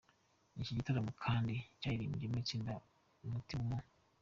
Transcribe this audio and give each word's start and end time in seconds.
Iki 0.61 0.77
gitaramo 0.77 1.11
kandi 1.23 1.53
cyaririmbyemo 1.79 2.37
itsinda 2.43 2.73
'Umuti 3.21 3.55
mu 3.65 3.77